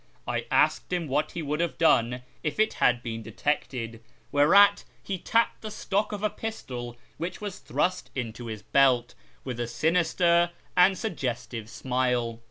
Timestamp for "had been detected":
2.81-4.01